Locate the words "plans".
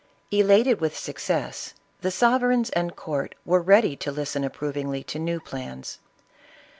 5.39-5.99